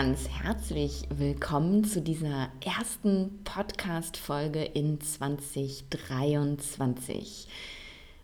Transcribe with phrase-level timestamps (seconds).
[0.00, 7.48] Ganz herzlich willkommen zu dieser ersten Podcast-Folge in 2023.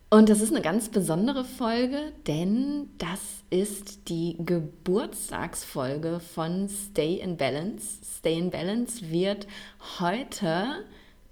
[0.09, 3.18] Und das ist eine ganz besondere Folge, denn das
[3.50, 7.98] ist die Geburtstagsfolge von Stay in Balance.
[8.18, 9.48] Stay in Balance wird
[9.98, 10.84] heute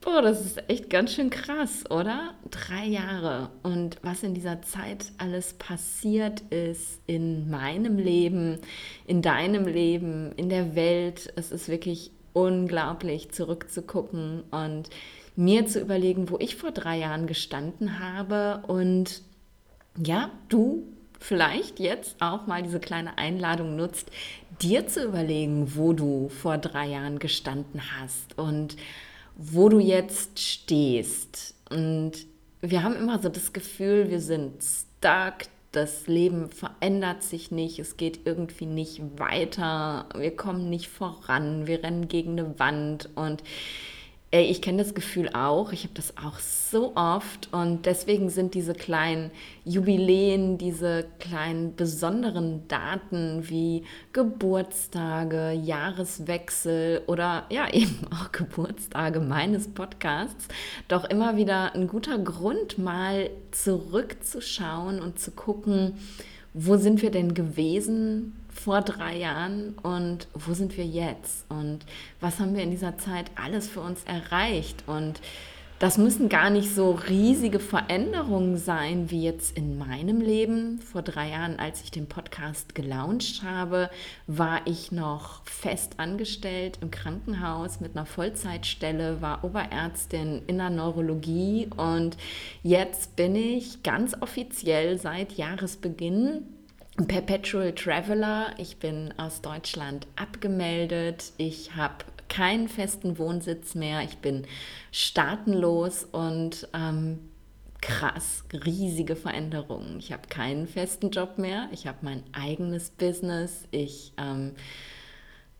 [0.07, 2.35] boah, das ist echt ganz schön krass, oder?
[2.51, 3.51] Drei Jahre.
[3.65, 8.61] Und was in dieser Zeit alles passiert ist in meinem Leben,
[9.09, 14.91] in deinem Leben, in der Welt, es ist wirklich unglaublich zurückzugucken und
[15.35, 18.63] mir zu überlegen, wo ich vor drei Jahren gestanden habe.
[18.69, 19.23] Und
[19.99, 20.87] ja, du
[21.19, 24.13] vielleicht jetzt auch mal diese kleine Einladung nutzt,
[24.63, 28.39] dir zu überlegen, wo du vor drei Jahren gestanden hast.
[28.39, 28.77] Und
[29.37, 31.55] wo du jetzt stehst.
[31.71, 32.13] Und
[32.61, 37.99] wir haben immer so das Gefühl, wir sind stuck, das Leben verändert sich nicht, es
[37.99, 43.43] geht irgendwie nicht weiter, wir kommen nicht voran, wir rennen gegen eine Wand und
[44.37, 45.73] Ey, ich kenne das Gefühl auch.
[45.73, 47.49] Ich habe das auch so oft.
[47.55, 49.31] Und deswegen sind diese kleinen
[49.65, 60.49] Jubiläen, diese kleinen besonderen Daten wie Geburtstage, Jahreswechsel oder ja eben auch Geburtstage meines Podcasts
[60.87, 65.95] doch immer wieder ein guter Grund, mal zurückzuschauen und zu gucken,
[66.53, 68.35] wo sind wir denn gewesen
[68.67, 71.49] vor drei Jahren und wo sind wir jetzt?
[71.49, 71.87] Und
[72.21, 74.83] was haben wir in dieser Zeit alles für uns erreicht?
[74.89, 75.21] Und
[75.79, 80.81] das müssen gar nicht so riesige Veränderungen sein wie jetzt in meinem Leben.
[80.81, 83.89] Vor drei Jahren, als ich den Podcast gelauncht habe,
[84.27, 91.69] war ich noch fest angestellt im Krankenhaus mit einer Vollzeitstelle, war Oberärztin in der Neurologie.
[91.77, 92.17] Und
[92.65, 96.56] jetzt bin ich ganz offiziell seit Jahresbeginn
[96.97, 98.55] Perpetual Traveler.
[98.59, 101.33] Ich bin aus Deutschland abgemeldet.
[101.37, 104.03] Ich habe keinen festen Wohnsitz mehr.
[104.03, 104.47] Ich bin
[104.93, 107.19] staatenlos und ähm,
[107.83, 109.99] krass, riesige Veränderungen.
[109.99, 111.69] Ich habe keinen festen Job mehr.
[111.71, 113.65] Ich habe mein eigenes Business.
[113.71, 114.53] Ich ähm,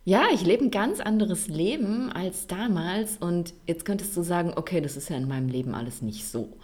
[0.07, 4.79] ja, ich lebe ein ganz anderes Leben als damals und jetzt könntest du sagen, okay,
[4.79, 6.57] das ist ja in meinem Leben alles nicht so.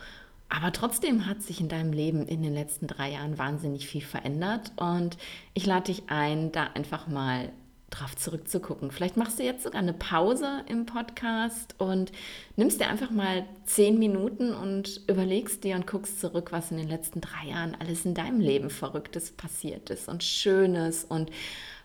[0.56, 4.72] Aber trotzdem hat sich in deinem Leben in den letzten drei Jahren wahnsinnig viel verändert
[4.76, 5.18] und
[5.56, 7.52] ich lade dich ein, da einfach mal
[7.90, 8.92] drauf zurückzugucken.
[8.92, 12.12] Vielleicht machst du jetzt sogar eine Pause im Podcast und
[12.56, 16.88] nimmst dir einfach mal zehn Minuten und überlegst dir und guckst zurück, was in den
[16.88, 21.32] letzten drei Jahren alles in deinem Leben Verrücktes passiert ist und Schönes und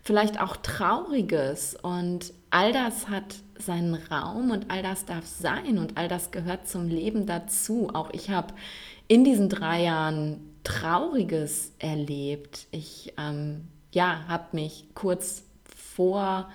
[0.09, 1.77] vielleicht auch Trauriges.
[1.83, 6.67] Und all das hat seinen Raum und all das darf sein und all das gehört
[6.67, 7.91] zum Leben dazu.
[7.93, 8.55] Auch ich habe
[9.07, 12.69] in diesen drei Jahren Trauriges erlebt.
[12.71, 16.49] Ich ähm, ja, habe mich kurz vor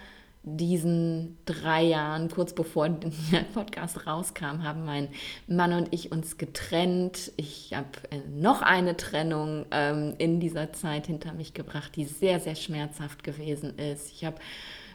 [0.44, 5.08] diesen drei Jahren, kurz bevor der Podcast rauskam, haben mein
[5.48, 7.32] Mann und ich uns getrennt.
[7.38, 12.42] Ich habe äh, noch eine Trennung ähm, in dieser Zeit hinter mich gebracht, die sehr,
[12.42, 14.12] sehr schmerzhaft gewesen ist.
[14.12, 14.36] Ich habe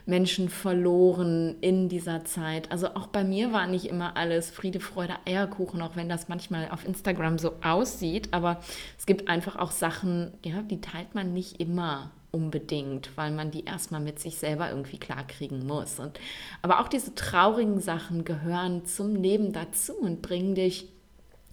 [0.05, 2.71] Menschen verloren in dieser Zeit.
[2.71, 6.69] Also auch bei mir war nicht immer alles Friede, Freude, Eierkuchen, auch wenn das manchmal
[6.69, 8.29] auf Instagram so aussieht.
[8.31, 8.59] Aber
[8.97, 13.65] es gibt einfach auch Sachen, ja, die teilt man nicht immer unbedingt, weil man die
[13.65, 15.99] erstmal mit sich selber irgendwie klarkriegen muss.
[15.99, 16.19] Und,
[16.61, 20.87] aber auch diese traurigen Sachen gehören zum Leben dazu und bringen dich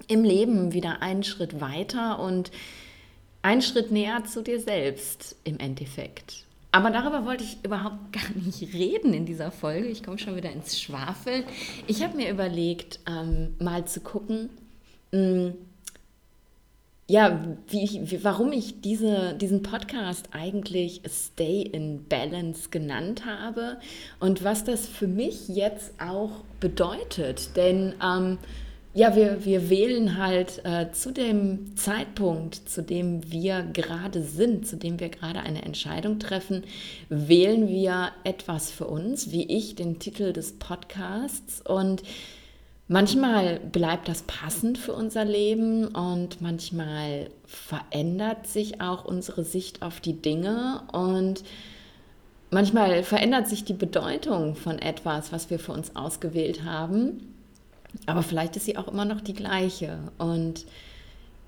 [0.08, 2.50] im Leben wieder einen Schritt weiter und
[3.42, 6.44] einen Schritt näher zu dir selbst im Endeffekt.
[6.72, 9.88] Aber darüber wollte ich überhaupt gar nicht reden in dieser Folge.
[9.88, 11.44] Ich komme schon wieder ins Schwafeln.
[11.86, 14.50] Ich habe mir überlegt, ähm, mal zu gucken,
[15.12, 15.54] mh, hm,
[17.08, 23.78] ja, wie, wie, warum ich diese, diesen Podcast eigentlich Stay in Balance genannt habe
[24.18, 27.56] und was das für mich jetzt auch bedeutet.
[27.56, 28.38] Denn ähm,
[28.92, 34.76] ja, wir, wir wählen halt äh, zu dem Zeitpunkt, zu dem wir gerade sind, zu
[34.76, 36.64] dem wir gerade eine Entscheidung treffen,
[37.08, 42.02] wählen wir etwas für uns, wie ich den Titel des Podcasts und
[42.88, 50.00] Manchmal bleibt das passend für unser Leben und manchmal verändert sich auch unsere Sicht auf
[50.00, 51.42] die Dinge und
[52.52, 57.34] manchmal verändert sich die Bedeutung von etwas, was wir für uns ausgewählt haben.
[58.06, 59.98] Aber vielleicht ist sie auch immer noch die gleiche.
[60.18, 60.64] Und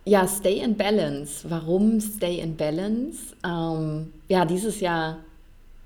[0.04, 1.48] ja, Stay in Balance.
[1.48, 3.36] Warum Stay in Balance?
[3.44, 5.18] Ähm, ja, dieses Jahr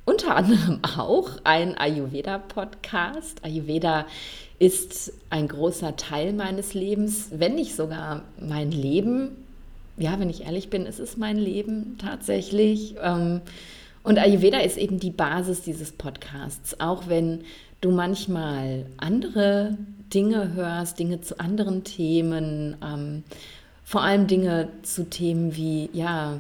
[0.05, 3.45] unter anderem auch ein Ayurveda-Podcast.
[3.45, 4.07] Ayurveda
[4.59, 9.31] ist ein großer Teil meines Lebens, wenn nicht sogar mein Leben.
[9.97, 12.95] Ja, wenn ich ehrlich bin, ist es mein Leben tatsächlich.
[13.03, 13.41] Ähm,
[14.03, 17.43] und Ayurveda ist eben die Basis dieses Podcasts, auch wenn
[17.81, 19.77] du manchmal andere
[20.13, 23.23] Dinge hörst, Dinge zu anderen Themen, ähm,
[23.85, 26.39] vor allem Dinge zu Themen wie, ja,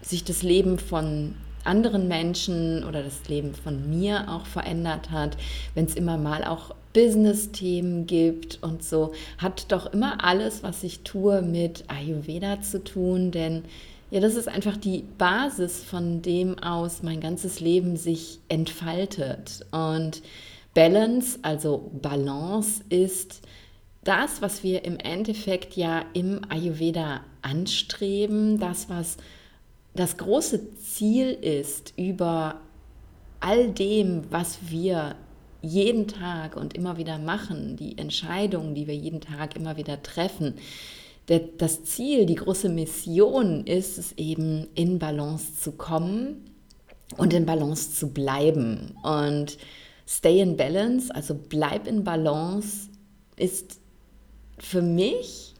[0.00, 1.34] sich das Leben von
[1.64, 5.36] anderen Menschen oder das Leben von mir auch verändert hat,
[5.74, 11.00] wenn es immer mal auch Business-Themen gibt und so, hat doch immer alles, was ich
[11.00, 13.64] tue, mit Ayurveda zu tun, denn
[14.10, 19.64] ja, das ist einfach die Basis, von dem aus mein ganzes Leben sich entfaltet.
[19.70, 20.20] Und
[20.74, 23.40] Balance, also Balance, ist
[24.04, 29.16] das, was wir im Endeffekt ja im Ayurveda anstreben, das, was
[29.94, 32.60] das große Ziel ist über
[33.40, 35.16] all dem, was wir
[35.60, 40.54] jeden Tag und immer wieder machen, die Entscheidungen, die wir jeden Tag immer wieder treffen.
[41.58, 46.50] das Ziel, die große Mission ist es eben, in Balance zu kommen
[47.16, 48.96] und in Balance zu bleiben.
[49.02, 49.56] Und
[50.06, 52.88] Stay in Balance, also bleib in Balance,
[53.36, 53.80] ist
[54.58, 55.54] für mich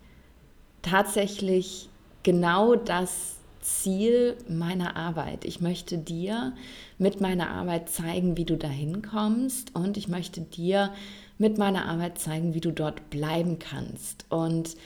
[0.82, 1.88] tatsächlich
[2.22, 5.44] genau das Ziel meiner Arbeit.
[5.44, 6.52] Ich möchte dir
[6.98, 10.92] mit meiner Arbeit zeigen, wie du dahin kommst und ich möchte dir
[11.38, 14.26] mit meiner Arbeit zeigen, wie du dort bleiben kannst.
[14.28, 14.76] Und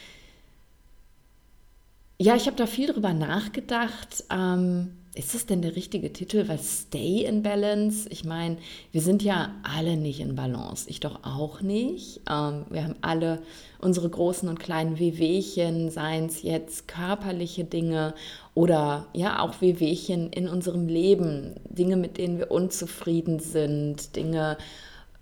[2.18, 4.24] ja, ich habe da viel drüber nachgedacht.
[4.30, 6.46] Ähm, ist das denn der richtige Titel?
[6.46, 8.58] Weil Stay in Balance, ich meine,
[8.92, 10.88] wir sind ja alle nicht in Balance.
[10.90, 12.20] Ich doch auch nicht.
[12.30, 13.40] Ähm, wir haben alle
[13.78, 18.14] unsere großen und kleinen Wehwehchen, seien es jetzt körperliche Dinge
[18.54, 24.58] oder ja auch Wehwehchen in unserem Leben, Dinge, mit denen wir unzufrieden sind, Dinge,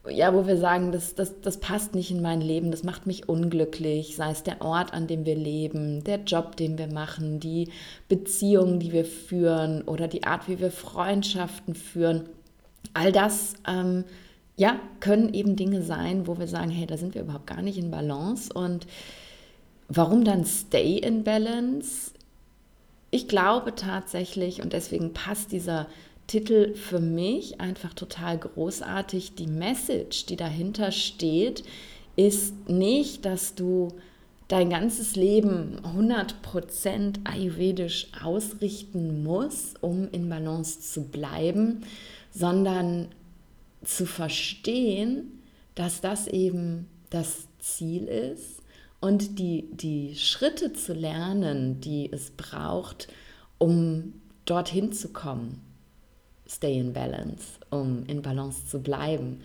[0.09, 3.29] ja, wo wir sagen, das, das, das passt nicht in mein Leben, das macht mich
[3.29, 7.71] unglücklich, sei es der Ort, an dem wir leben, der Job, den wir machen, die
[8.09, 12.29] Beziehungen, die wir führen oder die Art, wie wir Freundschaften führen.
[12.93, 14.05] All das, ähm,
[14.57, 17.79] ja, können eben Dinge sein, wo wir sagen, hey, da sind wir überhaupt gar nicht
[17.79, 18.53] in Balance.
[18.53, 18.87] Und
[19.89, 22.13] warum dann Stay in Balance?
[23.11, 25.87] Ich glaube tatsächlich, und deswegen passt dieser
[26.27, 29.35] Titel für mich einfach total großartig.
[29.35, 31.65] Die Message, die dahinter steht,
[32.17, 33.89] ist nicht, dass du
[34.49, 41.85] dein ganzes Leben 100% ayurvedisch ausrichten musst, um in Balance zu bleiben,
[42.31, 43.09] sondern
[43.83, 45.43] zu verstehen,
[45.75, 48.63] dass das eben das Ziel ist
[49.01, 53.09] und die, die Schritte zu lernen, die es braucht,
[53.59, 54.15] um
[54.47, 55.74] dorthin zu kommen
[56.55, 59.41] stay in balance, um in Balance zu bleiben.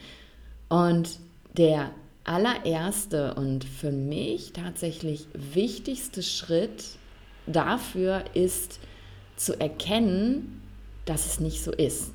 [0.69, 1.19] Und
[1.57, 1.91] der
[2.23, 6.83] allererste und für mich tatsächlich wichtigste Schritt
[7.47, 8.79] dafür ist
[9.35, 10.61] zu erkennen,
[11.05, 12.11] dass es nicht so ist.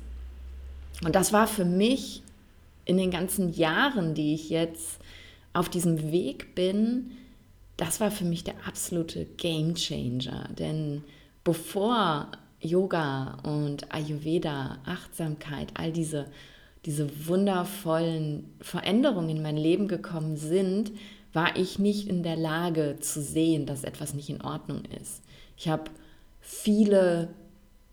[1.03, 2.23] Und das war für mich
[2.85, 4.99] in den ganzen Jahren, die ich jetzt
[5.53, 7.11] auf diesem Weg bin,
[7.77, 10.49] das war für mich der absolute Game Changer.
[10.57, 11.03] Denn
[11.43, 12.31] bevor
[12.65, 16.25] Yoga und Ayurveda, Achtsamkeit, all diese,
[16.85, 20.91] diese wundervollen Veränderungen in mein Leben gekommen sind,
[21.33, 25.21] war ich nicht in der Lage zu sehen, dass etwas nicht in Ordnung ist.
[25.57, 25.91] Ich habe
[26.39, 27.29] viele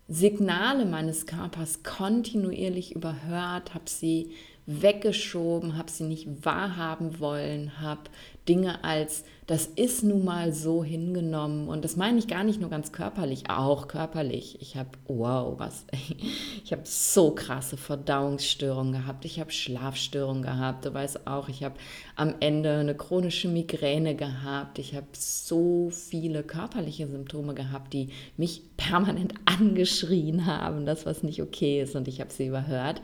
[0.08, 4.32] Signale meines Körpers kontinuierlich überhört, habe sie
[4.66, 8.02] weggeschoben, habe sie nicht wahrhaben wollen, habe
[8.48, 11.68] Dinge als das ist nun mal so hingenommen.
[11.68, 14.56] Und das meine ich gar nicht nur ganz körperlich, auch körperlich.
[14.62, 15.84] Ich habe wow, was
[16.64, 21.74] ich habe so krasse Verdauungsstörungen gehabt, ich habe Schlafstörungen gehabt, du weißt auch, ich habe
[22.14, 28.62] am Ende eine chronische Migräne gehabt, ich habe so viele körperliche Symptome gehabt, die mich
[28.76, 31.96] permanent angeschrien haben, das was nicht okay ist.
[31.96, 33.02] Und ich habe sie überhört.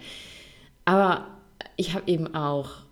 [0.84, 1.26] Aber
[1.76, 2.87] ich habe eben auch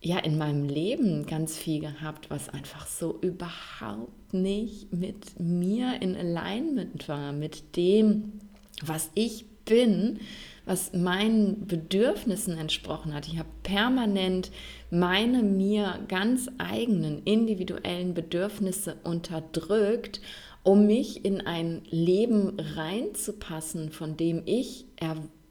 [0.00, 6.16] ja in meinem Leben ganz viel gehabt, was einfach so überhaupt nicht mit mir in
[6.16, 8.40] Alignment war, mit dem,
[8.82, 10.20] was ich bin,
[10.64, 13.26] was meinen Bedürfnissen entsprochen hat.
[13.26, 14.50] Ich habe permanent
[14.90, 20.20] meine mir ganz eigenen individuellen Bedürfnisse unterdrückt,
[20.62, 24.84] um mich in ein Leben reinzupassen, von dem ich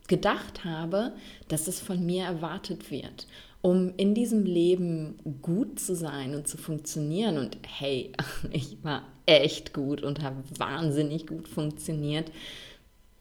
[0.08, 1.14] gedacht habe,
[1.48, 3.28] dass es von mir erwartet wird
[3.68, 7.38] um in diesem Leben gut zu sein und zu funktionieren.
[7.38, 8.14] Und hey,
[8.54, 12.32] ich war echt gut und habe wahnsinnig gut funktioniert.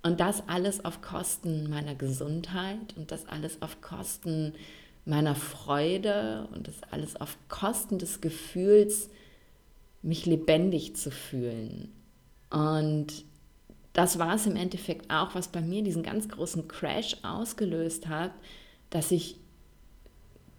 [0.05, 4.53] Und das alles auf Kosten meiner Gesundheit und das alles auf Kosten
[5.05, 9.11] meiner Freude und das alles auf Kosten des Gefühls,
[10.03, 11.91] mich lebendig zu fühlen.
[12.51, 13.25] Und
[13.95, 18.31] das war es im Endeffekt auch, was bei mir diesen ganz großen Crash ausgelöst hat,
[18.91, 19.39] dass ich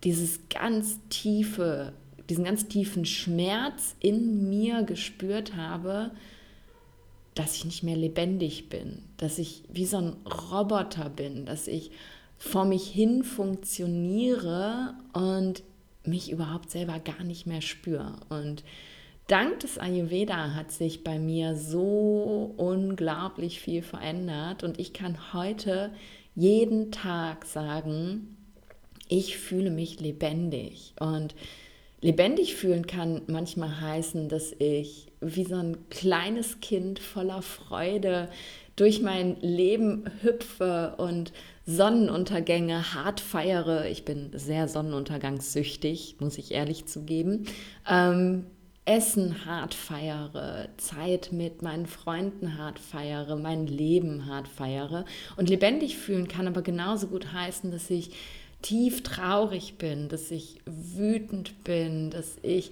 [0.03, 1.93] dieses ganz tiefe,
[2.29, 6.11] diesen ganz tiefen Schmerz in mir gespürt habe,
[7.35, 10.13] dass ich nicht mehr lebendig bin, dass ich wie so ein
[10.51, 11.91] Roboter bin, dass ich
[12.37, 15.63] vor mich hin funktioniere und
[16.03, 18.15] mich überhaupt selber gar nicht mehr spüre.
[18.29, 18.63] Und
[19.27, 25.91] dank des Ayurveda hat sich bei mir so unglaublich viel verändert und ich kann heute
[26.35, 28.36] jeden Tag sagen,
[29.09, 30.93] ich fühle mich lebendig.
[30.99, 31.35] Und
[32.01, 38.29] lebendig fühlen kann manchmal heißen, dass ich wie so ein kleines Kind voller Freude
[38.75, 41.33] durch mein Leben hüpfe und
[41.65, 43.87] Sonnenuntergänge hart feiere.
[43.87, 47.45] Ich bin sehr sonnenuntergangssüchtig, muss ich ehrlich zugeben.
[47.89, 48.45] Ähm,
[48.85, 55.03] Essen hart feiere, Zeit mit meinen Freunden hart feiere, mein Leben hart feiere.
[55.35, 58.11] Und lebendig fühlen kann aber genauso gut heißen, dass ich
[58.61, 62.71] tief traurig bin, dass ich wütend bin, dass ich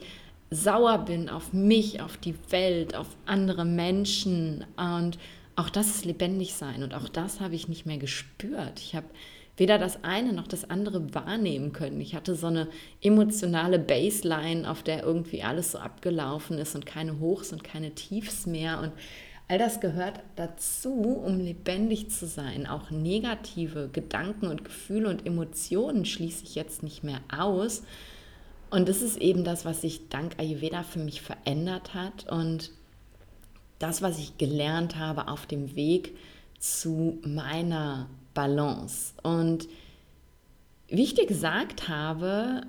[0.50, 4.65] sauer bin auf mich, auf die Welt, auf andere Menschen.
[4.77, 5.18] Und
[5.56, 6.84] auch das ist lebendig sein.
[6.84, 8.80] Und auch das habe ich nicht mehr gespürt.
[8.80, 9.08] Ich habe
[9.58, 12.01] weder das eine noch das andere wahrnehmen können.
[12.01, 12.68] Ich hatte so eine
[13.01, 18.46] emotionale Baseline, auf der irgendwie alles so abgelaufen ist und keine Hochs und keine Tiefs
[18.46, 18.80] mehr.
[18.82, 18.92] Und
[19.47, 22.65] All das gehört dazu, um lebendig zu sein.
[22.65, 27.83] Auch negative Gedanken und Gefühle und Emotionen schließe ich jetzt nicht mehr aus.
[28.71, 32.71] Und das ist eben das, was sich dank Ayurveda für mich verändert hat und
[33.77, 36.15] das, was ich gelernt habe auf dem Weg
[36.57, 39.13] zu meiner Balance.
[39.21, 39.67] Und
[40.87, 42.63] wie ich dir gesagt habe,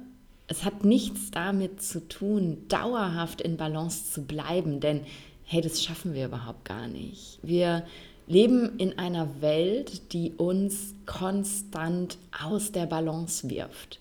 [0.49, 5.01] es hat nichts damit zu tun, dauerhaft in Balance zu bleiben, denn
[5.47, 7.39] hey, das schaffen wir überhaupt gar nicht.
[7.43, 7.87] Wir
[8.27, 14.01] leben in einer Welt, die uns konstant aus der Balance wirft.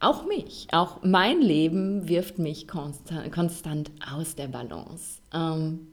[0.00, 5.20] Auch mich, auch mein Leben wirft mich konstant, konstant aus der Balance.
[5.34, 5.88] Ähm,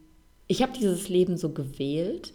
[0.48, 2.32] ich habe dieses Leben so gewählt.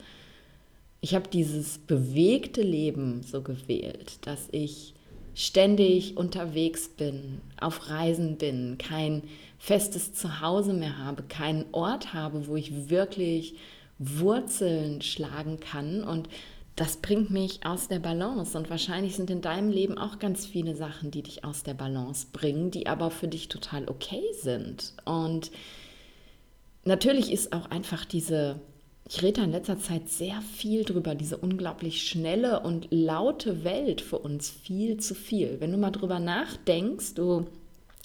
[1.00, 4.92] Ich habe dieses bewegte Leben so gewählt, dass ich
[5.35, 9.23] ständig unterwegs bin, auf Reisen bin, kein
[9.62, 13.54] festes Zuhause mehr habe, keinen Ort habe, wo ich wirklich
[13.97, 16.02] Wurzeln schlagen kann.
[16.02, 16.28] Und
[16.75, 18.59] das bringt mich aus der Balance.
[18.59, 22.26] Und wahrscheinlich sind in deinem Leben auch ganz viele Sachen, die dich aus der Balance
[22.33, 24.95] bringen, die aber für dich total okay sind.
[25.04, 25.52] Und
[26.85, 28.61] natürlich ist auch einfach diese
[29.09, 34.19] ich rede in letzter Zeit sehr viel drüber, diese unglaublich schnelle und laute Welt für
[34.19, 35.61] uns viel zu viel.
[35.61, 37.47] Wenn du mal drüber nachdenkst, du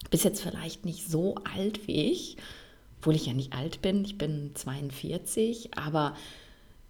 [0.09, 2.37] bist jetzt vielleicht nicht so alt wie ich,
[2.99, 6.15] obwohl ich ja nicht alt bin, ich bin 42, aber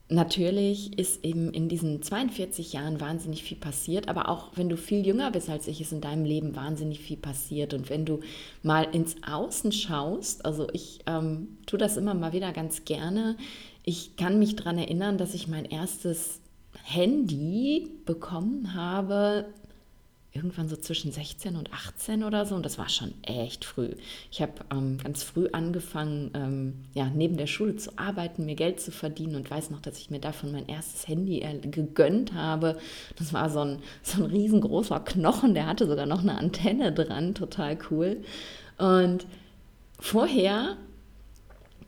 [0.10, 5.06] natürlich ist eben in diesen 42 Jahren wahnsinnig viel passiert, aber auch wenn du viel
[5.06, 7.74] jünger bist als ich, ist in deinem Leben wahnsinnig viel passiert.
[7.74, 8.22] Und wenn du
[8.64, 13.36] mal ins Außen schaust, also ich ähm, tue das immer mal wieder ganz gerne,
[13.84, 16.40] ich kann mich daran erinnern, dass ich mein erstes
[16.84, 19.46] Handy bekommen habe,
[20.38, 22.56] irgendwann so zwischen 16 und 18 oder so.
[22.56, 23.90] Und das war schon echt früh.
[24.32, 28.80] Ich habe ähm, ganz früh angefangen, ähm, ja, neben der Schule zu arbeiten, mir Geld
[28.80, 32.78] zu verdienen und weiß noch, dass ich mir davon mein erstes Handy äh, gegönnt habe.
[33.18, 37.36] Das war so ein, so ein riesengroßer Knochen, der hatte sogar noch eine Antenne dran,
[37.36, 38.22] total cool.
[38.78, 39.26] Und
[40.00, 40.78] vorher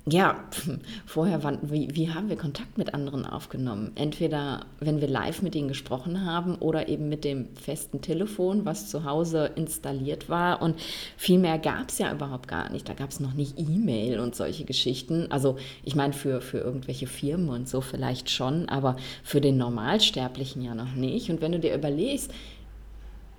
[0.09, 0.43] ja,
[1.05, 3.91] vorher, wann, wie, wie haben wir Kontakt mit anderen aufgenommen?
[3.95, 8.89] Entweder, wenn wir live mit ihnen gesprochen haben oder eben mit dem festen Telefon, was
[8.89, 10.61] zu Hause installiert war.
[10.61, 10.79] Und
[11.17, 12.87] viel mehr gab es ja überhaupt gar nicht.
[12.87, 15.27] Da gab es noch nicht E-Mail und solche Geschichten.
[15.29, 20.61] Also, ich meine, für, für irgendwelche Firmen und so vielleicht schon, aber für den Normalsterblichen
[20.61, 21.29] ja noch nicht.
[21.29, 22.31] Und wenn du dir überlegst,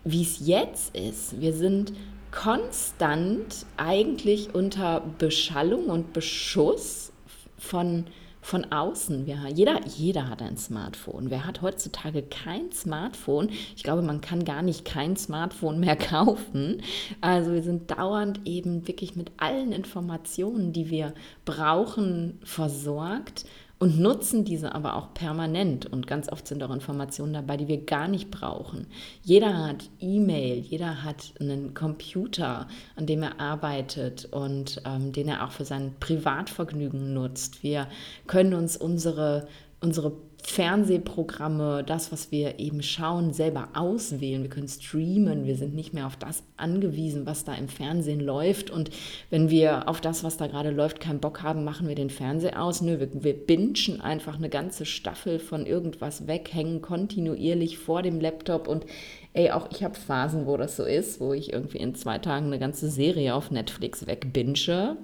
[0.05, 1.93] wie es jetzt ist, wir sind
[2.33, 7.13] konstant eigentlich unter Beschallung und Beschuss
[7.59, 8.07] von
[8.43, 9.27] von außen.
[9.27, 11.31] Wir, jeder, jeder hat ein Smartphone.
[11.31, 13.51] Wer hat heutzutage kein Smartphone?
[13.77, 16.83] Ich glaube, man kann gar nicht kein Smartphone mehr kaufen.
[17.21, 23.45] Also wir sind dauernd eben wirklich mit allen Informationen, die wir brauchen, versorgt
[23.81, 25.87] und nutzen diese aber auch permanent.
[25.87, 28.87] Und ganz oft sind auch Informationen dabei, die wir gar nicht brauchen.
[29.23, 35.47] Jeder hat E-Mail, jeder hat einen Computer, an dem er arbeitet und ähm, den er
[35.47, 37.63] auch für sein Privatvergnügen nutzt.
[37.63, 37.89] Wir
[38.27, 39.49] können uns unsere,
[39.81, 44.43] unsere Fernsehprogramme, das, was wir eben schauen, selber auswählen.
[44.43, 45.45] Wir können streamen.
[45.45, 48.71] Wir sind nicht mehr auf das angewiesen, was da im Fernsehen läuft.
[48.71, 48.91] Und
[49.31, 52.63] wenn wir auf das, was da gerade läuft, keinen Bock haben, machen wir den Fernseher
[52.63, 52.81] aus.
[52.81, 58.21] Nö, wir, wir bingen einfach eine ganze Staffel von irgendwas weg, hängen kontinuierlich vor dem
[58.21, 58.69] Laptop.
[58.69, 58.87] Und
[59.33, 62.47] ey, auch ich habe Phasen, wo das so ist, wo ich irgendwie in zwei Tagen
[62.47, 64.97] eine ganze Serie auf Netflix wegbinge.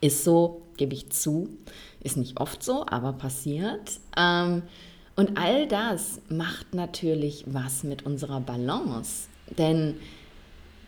[0.00, 1.48] Ist so, gebe ich zu.
[2.04, 3.98] Ist nicht oft so, aber passiert.
[4.16, 4.62] Ähm,
[5.16, 9.28] und all das macht natürlich was mit unserer Balance.
[9.58, 9.96] Denn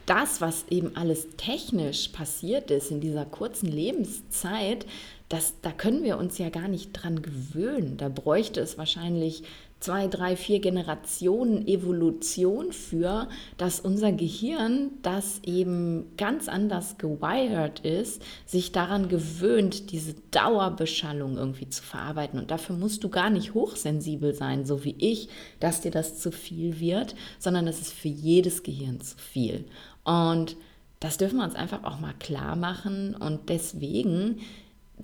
[0.07, 4.87] das, was eben alles technisch passiert ist in dieser kurzen Lebenszeit,
[5.29, 7.97] das, da können wir uns ja gar nicht dran gewöhnen.
[7.97, 9.43] Da bräuchte es wahrscheinlich
[9.81, 18.23] zwei, drei, vier Generationen Evolution für, dass unser Gehirn, das eben ganz anders gewired ist,
[18.47, 22.39] sich daran gewöhnt, diese Dauerbeschallung irgendwie zu verarbeiten.
[22.39, 25.29] Und dafür musst du gar nicht hochsensibel sein, so wie ich,
[25.61, 29.65] dass dir das zu viel wird, sondern es ist für jedes Gehirn zu viel.
[30.05, 30.57] Und
[31.01, 33.15] das dürfen wir uns einfach auch mal klar machen.
[33.15, 34.41] Und deswegen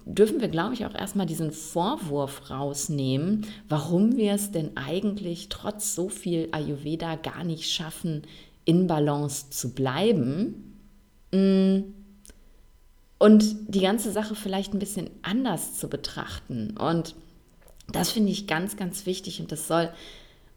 [0.04, 5.94] dürfen wir, glaube ich, auch erstmal diesen Vorwurf rausnehmen, warum wir es denn eigentlich trotz
[5.94, 8.22] so viel Ayurveda gar nicht schaffen,
[8.64, 10.76] in Balance zu bleiben.
[11.32, 11.80] Mm.
[13.18, 16.76] Und die ganze Sache vielleicht ein bisschen anders zu betrachten.
[16.76, 17.14] Und
[17.92, 19.40] das finde ich ganz, ganz wichtig.
[19.40, 19.90] Und das soll,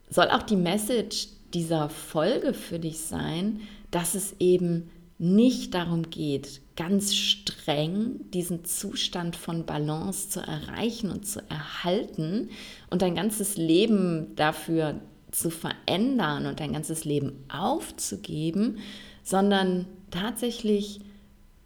[0.10, 6.62] soll auch die Message dieser Folge für dich sein, dass es eben nicht darum geht,
[6.76, 12.50] ganz streng diesen Zustand von Balance zu erreichen und zu erhalten
[12.90, 15.00] und dein ganzes Leben dafür
[15.32, 18.78] zu verändern und dein ganzes Leben aufzugeben,
[19.24, 21.00] sondern tatsächlich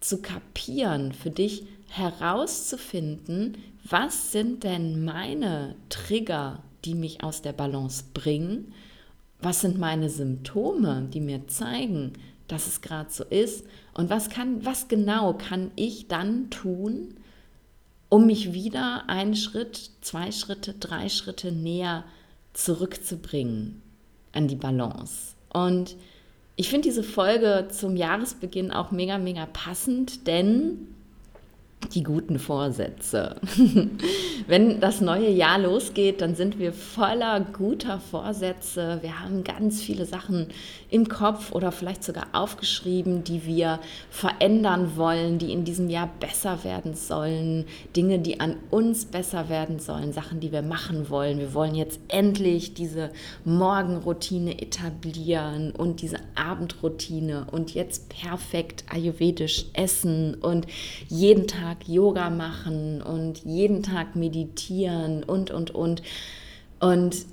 [0.00, 8.04] zu kapieren, für dich herauszufinden, was sind denn meine Trigger, die mich aus der Balance
[8.14, 8.72] bringen,
[9.40, 12.12] was sind meine Symptome, die mir zeigen,
[12.50, 17.14] dass es gerade so ist und was kann, was genau kann ich dann tun,
[18.08, 22.04] um mich wieder einen Schritt, zwei Schritte, drei Schritte näher
[22.52, 23.82] zurückzubringen
[24.32, 25.34] an die Balance.
[25.52, 25.96] Und
[26.56, 30.88] ich finde diese Folge zum Jahresbeginn auch mega, mega passend, denn
[31.94, 33.36] die guten Vorsätze.
[34.46, 38.98] Wenn das neue Jahr losgeht, dann sind wir voller guter Vorsätze.
[39.02, 40.46] Wir haben ganz viele Sachen
[40.90, 46.64] im Kopf oder vielleicht sogar aufgeschrieben, die wir verändern wollen, die in diesem Jahr besser
[46.64, 47.64] werden sollen,
[47.96, 51.38] Dinge, die an uns besser werden sollen, Sachen, die wir machen wollen.
[51.38, 53.10] Wir wollen jetzt endlich diese
[53.44, 60.66] Morgenroutine etablieren und diese Abendroutine und jetzt perfekt ayurvedisch essen und
[61.08, 66.02] jeden Tag Tag Yoga machen und jeden Tag meditieren und, und, und.
[66.78, 67.26] Und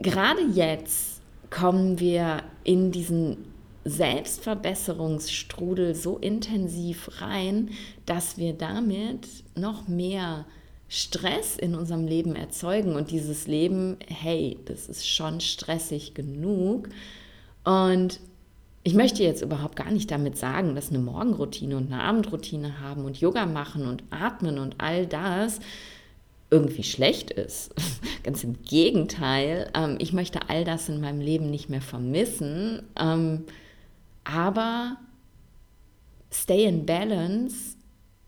[0.00, 3.52] gerade jetzt kommen wir in diesen
[3.84, 7.70] Selbstverbesserungsstrudel so intensiv rein,
[8.06, 10.46] dass wir damit noch mehr
[10.88, 16.88] Stress in unserem Leben erzeugen und dieses Leben, hey, das ist schon stressig genug.
[17.64, 18.20] Und
[18.84, 23.04] ich möchte jetzt überhaupt gar nicht damit sagen, dass eine Morgenroutine und eine Abendroutine haben
[23.04, 25.58] und Yoga machen und atmen und all das
[26.50, 27.74] irgendwie schlecht ist.
[28.22, 32.82] Ganz im Gegenteil, ähm, ich möchte all das in meinem Leben nicht mehr vermissen.
[32.96, 33.44] Ähm,
[34.22, 34.98] aber
[36.34, 37.76] Stay in Balance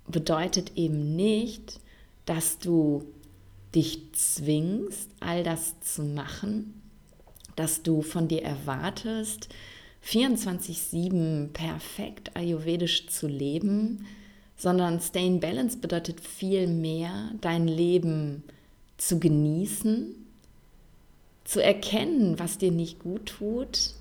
[0.07, 1.81] bedeutet eben nicht,
[2.25, 3.05] dass du
[3.75, 6.81] dich zwingst, all das zu machen,
[7.57, 9.49] dass du von dir erwartest,
[10.07, 14.07] 24-7 perfekt ayurvedisch zu leben,
[14.57, 18.45] sondern Stay in Balance bedeutet viel mehr, dein Leben
[18.97, 20.15] zu genießen,
[21.45, 23.95] zu erkennen, was dir nicht gut tut,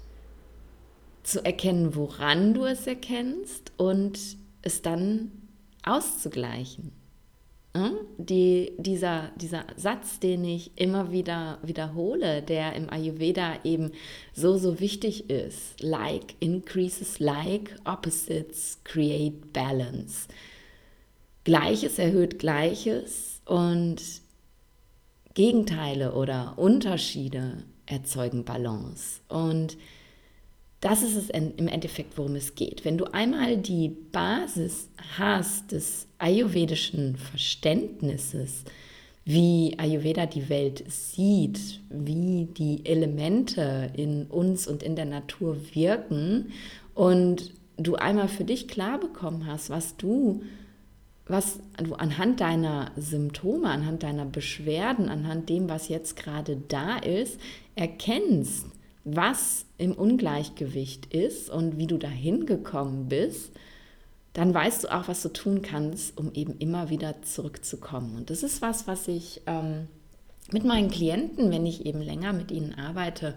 [1.24, 4.20] zu erkennen, woran du es erkennst und
[4.62, 5.32] es dann
[5.84, 6.92] auszugleichen.
[8.18, 13.92] Die, dieser, dieser Satz, den ich immer wieder wiederhole, der im Ayurveda eben
[14.34, 20.28] so, so wichtig ist, like increases like, opposites create balance.
[21.44, 24.02] Gleiches erhöht Gleiches und
[25.34, 29.20] Gegenteile oder Unterschiede erzeugen Balance.
[29.28, 29.78] Und
[30.86, 32.86] das ist es im Endeffekt, worum es geht.
[32.86, 38.66] Wenn du einmal die Basis hast des ayurvedischen Verständnisses,
[39.24, 46.52] wie Ayurveda die Welt sieht, wie die Elemente in uns und in der Natur wirken
[46.94, 50.44] und du einmal für dich klar bekommen hast, was du
[51.28, 57.40] was du anhand deiner Symptome, anhand deiner Beschwerden, anhand dem, was jetzt gerade da ist,
[57.74, 58.68] erkennst,
[59.06, 63.52] was im Ungleichgewicht ist und wie du dahin gekommen bist,
[64.34, 68.18] dann weißt du auch, was du tun kannst, um eben immer wieder zurückzukommen.
[68.18, 69.88] Und das ist was, was ich ähm,
[70.52, 73.36] mit meinen Klienten, wenn ich eben länger mit ihnen arbeite,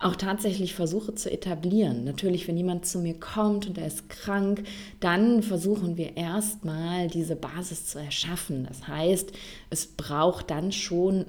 [0.00, 2.04] auch tatsächlich versuche zu etablieren.
[2.04, 4.64] Natürlich, wenn jemand zu mir kommt und er ist krank,
[4.98, 8.66] dann versuchen wir erstmal diese Basis zu erschaffen.
[8.66, 9.30] Das heißt,
[9.70, 11.26] es braucht dann schon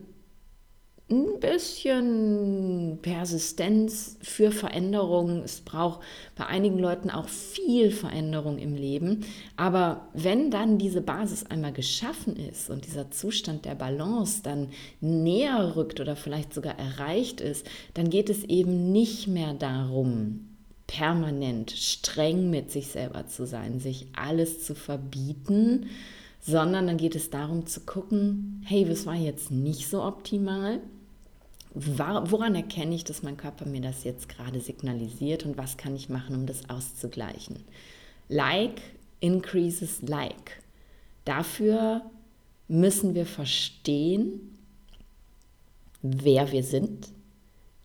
[1.13, 5.43] ein bisschen Persistenz für Veränderungen.
[5.43, 6.01] Es braucht
[6.35, 9.25] bei einigen Leuten auch viel Veränderung im Leben.
[9.55, 14.69] Aber wenn dann diese Basis einmal geschaffen ist und dieser Zustand der Balance dann
[15.01, 20.49] näher rückt oder vielleicht sogar erreicht ist, dann geht es eben nicht mehr darum,
[20.87, 25.87] permanent streng mit sich selber zu sein, sich alles zu verbieten,
[26.39, 30.81] sondern dann geht es darum zu gucken, hey, was war jetzt nicht so optimal?
[31.75, 36.09] Woran erkenne ich, dass mein Körper mir das jetzt gerade signalisiert und was kann ich
[36.09, 37.59] machen, um das auszugleichen?
[38.29, 38.81] Like
[39.19, 40.61] increases like.
[41.25, 42.01] Dafür
[42.67, 44.57] müssen wir verstehen,
[46.01, 47.07] wer wir sind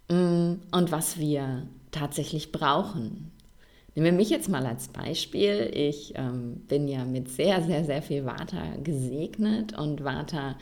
[0.09, 3.31] mm, und was wir tatsächlich brauchen.
[3.95, 5.71] Nehmen wir mich jetzt mal als Beispiel.
[5.75, 10.57] Ich ähm, bin ja mit sehr, sehr, sehr viel Vata gesegnet und Vata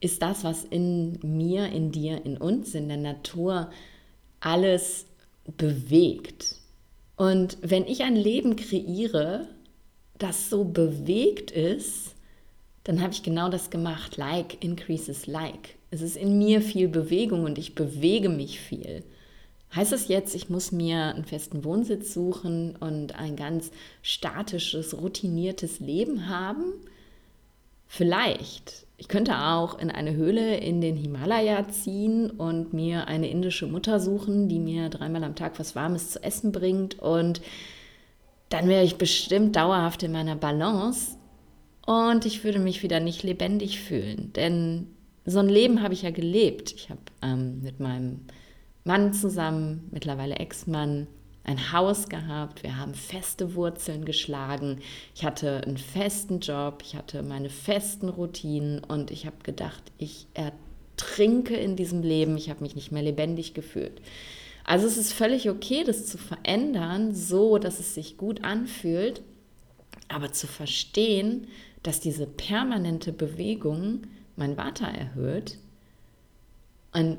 [0.00, 3.70] ist das, was in mir, in dir, in uns, in der Natur
[4.40, 5.06] alles
[5.56, 6.56] bewegt.
[7.16, 9.48] Und wenn ich ein Leben kreiere,
[10.18, 12.14] das so bewegt ist,
[12.84, 14.16] dann habe ich genau das gemacht.
[14.16, 15.76] Like increases like.
[15.90, 19.02] Es ist in mir viel Bewegung und ich bewege mich viel.
[19.74, 23.70] Heißt das jetzt, ich muss mir einen festen Wohnsitz suchen und ein ganz
[24.02, 26.72] statisches, routiniertes Leben haben?
[27.86, 28.85] Vielleicht.
[28.98, 34.00] Ich könnte auch in eine Höhle in den Himalaya ziehen und mir eine indische Mutter
[34.00, 36.98] suchen, die mir dreimal am Tag was Warmes zu essen bringt.
[36.98, 37.42] Und
[38.48, 41.16] dann wäre ich bestimmt dauerhaft in meiner Balance
[41.84, 44.32] und ich würde mich wieder nicht lebendig fühlen.
[44.34, 44.88] Denn
[45.26, 46.72] so ein Leben habe ich ja gelebt.
[46.72, 48.20] Ich habe ähm, mit meinem
[48.84, 51.06] Mann zusammen, mittlerweile Ex-Mann,
[51.46, 54.80] ein Haus gehabt, wir haben feste Wurzeln geschlagen,
[55.14, 60.26] ich hatte einen festen Job, ich hatte meine festen Routinen und ich habe gedacht, ich
[60.34, 64.00] ertrinke in diesem Leben, ich habe mich nicht mehr lebendig gefühlt.
[64.64, 69.22] Also es ist völlig okay, das zu verändern, so dass es sich gut anfühlt,
[70.08, 71.46] aber zu verstehen,
[71.84, 74.02] dass diese permanente Bewegung
[74.34, 75.58] mein Vata erhöht
[76.92, 77.18] und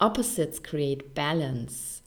[0.00, 2.03] Opposites create balance.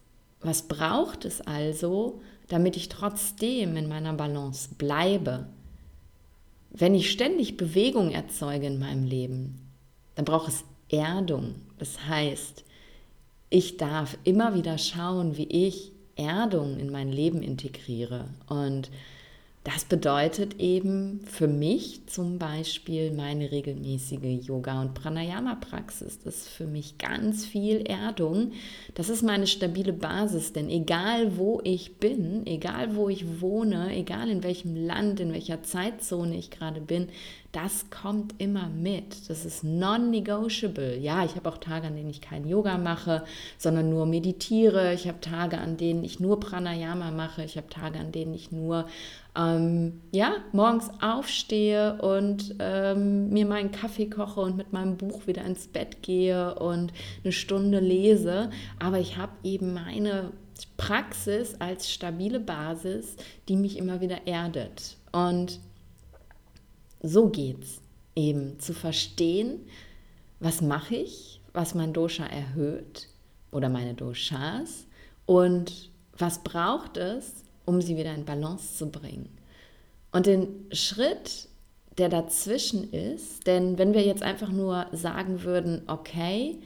[0.47, 5.49] Was braucht es also, damit ich trotzdem in meiner Balance bleibe?
[6.69, 9.59] Wenn ich ständig Bewegung erzeuge in meinem Leben,
[10.15, 11.55] dann braucht es Erdung.
[11.79, 12.63] Das heißt,
[13.49, 18.29] ich darf immer wieder schauen, wie ich Erdung in mein Leben integriere.
[18.47, 18.89] Und
[19.67, 26.19] das bedeutet eben für mich zum Beispiel meine regelmäßige Yoga- und Pranayama-Praxis.
[26.23, 28.53] Das ist für mich ganz viel Erdung.
[28.95, 34.29] Das ist meine stabile Basis, denn egal wo ich bin, egal wo ich wohne, egal
[34.29, 37.09] in welchem Land, in welcher Zeitzone ich gerade bin,
[37.51, 39.29] das kommt immer mit.
[39.29, 40.97] Das ist non-negotiable.
[40.97, 43.23] Ja, ich habe auch Tage, an denen ich kein Yoga mache,
[43.57, 44.93] sondern nur meditiere.
[44.93, 47.43] Ich habe Tage, an denen ich nur Pranayama mache.
[47.43, 48.85] Ich habe Tage, an denen ich nur
[49.37, 55.45] ähm, ja, morgens aufstehe und ähm, mir meinen Kaffee koche und mit meinem Buch wieder
[55.45, 56.91] ins Bett gehe und
[57.23, 58.49] eine Stunde lese.
[58.79, 60.31] Aber ich habe eben meine
[60.75, 63.15] Praxis als stabile Basis,
[63.47, 64.97] die mich immer wieder erdet.
[65.11, 65.59] Und
[67.07, 67.81] so geht's
[68.15, 69.61] eben zu verstehen,
[70.39, 73.07] was mache ich, was mein Dosha erhöht
[73.51, 74.85] oder meine Doshas
[75.25, 79.29] und was braucht es, um sie wieder in Balance zu bringen.
[80.11, 81.47] Und den Schritt,
[81.97, 86.57] der dazwischen ist, denn wenn wir jetzt einfach nur sagen würden, okay,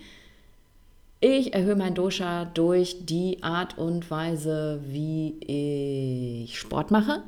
[1.19, 5.37] ich erhöhe mein Dosha durch die Art und Weise, wie
[6.43, 7.23] ich Sport mache,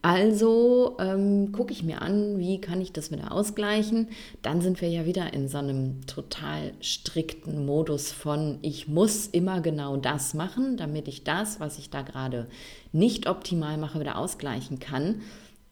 [0.00, 4.08] Also ähm, gucke ich mir an, wie kann ich das wieder ausgleichen.
[4.42, 9.60] Dann sind wir ja wieder in so einem total strikten Modus von, ich muss immer
[9.60, 12.46] genau das machen, damit ich das, was ich da gerade
[12.92, 15.22] nicht optimal mache, wieder ausgleichen kann.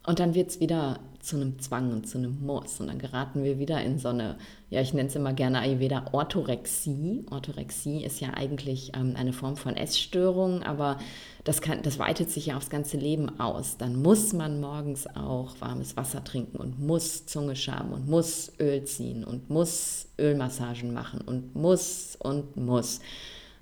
[0.05, 2.81] Und dann wird es wieder zu einem Zwang und zu einem Muss.
[2.81, 4.37] Und dann geraten wir wieder in so eine,
[4.71, 7.27] ja, ich nenne es immer gerne Ayurveda Orthorexie.
[7.31, 10.99] Orthorexie ist ja eigentlich ähm, eine Form von Essstörung, aber
[11.45, 13.77] das, kann, das weitet sich ja aufs ganze Leben aus.
[13.77, 18.85] Dann muss man morgens auch warmes Wasser trinken und muss Zunge schaben und muss Öl
[18.85, 23.01] ziehen und muss Ölmassagen machen und muss und muss.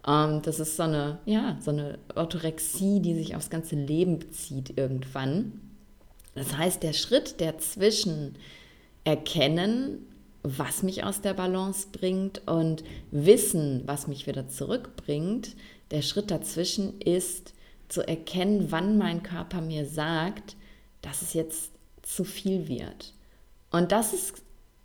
[0.06, 4.76] Ähm, das ist so eine, ja, so eine Orthorexie, die sich aufs ganze Leben bezieht
[4.76, 5.63] irgendwann.
[6.34, 8.36] Das heißt, der Schritt, der zwischen
[9.04, 10.06] erkennen,
[10.42, 15.56] was mich aus der Balance bringt und wissen, was mich wieder zurückbringt,
[15.90, 17.54] der Schritt dazwischen ist
[17.88, 20.56] zu erkennen, wann mein Körper mir sagt,
[21.02, 21.70] dass es jetzt
[22.02, 23.14] zu viel wird.
[23.70, 24.42] Und das ist